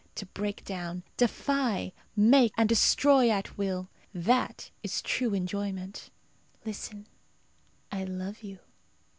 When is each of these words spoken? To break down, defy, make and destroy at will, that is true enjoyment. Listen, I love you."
To 0.15 0.25
break 0.25 0.63
down, 0.65 1.03
defy, 1.15 1.93
make 2.15 2.53
and 2.57 2.67
destroy 2.67 3.29
at 3.29 3.55
will, 3.55 3.87
that 4.15 4.71
is 4.81 4.99
true 4.99 5.35
enjoyment. 5.35 6.09
Listen, 6.65 7.05
I 7.91 8.05
love 8.05 8.41
you." 8.41 8.57